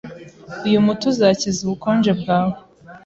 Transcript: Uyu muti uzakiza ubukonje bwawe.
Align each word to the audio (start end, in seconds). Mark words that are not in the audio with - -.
Uyu 0.67 0.85
muti 0.85 1.03
uzakiza 1.11 1.59
ubukonje 1.63 2.11
bwawe. 2.19 2.55